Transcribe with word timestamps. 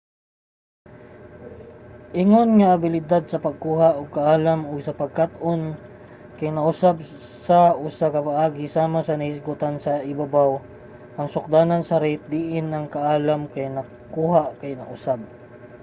ingon 2.21 2.49
nga 2.57 2.69
ang 2.71 2.75
abilidad 2.77 3.23
sa 3.27 3.43
pagkuha 3.45 3.89
og 3.99 4.13
kaalam 4.17 4.59
ug 4.71 4.79
sa 4.85 4.97
pagkat-on 5.01 5.61
kay 6.37 6.49
nausab 6.53 6.95
sa 7.47 7.57
usa 7.87 8.07
ka 8.15 8.21
paagi 8.27 8.65
sama 8.75 8.99
sa 9.03 9.17
nahisgutan 9.17 9.75
sa 9.85 9.93
ibabaw 10.11 10.51
ang 11.17 11.27
sukdanan 11.33 11.83
sa 11.85 12.01
rate 12.03 12.25
diin 12.33 12.67
ang 12.75 12.85
kaalam 12.95 13.41
kay 13.53 13.67
nakuha 13.77 14.43
kay 14.59 14.73
nausab 14.79 15.19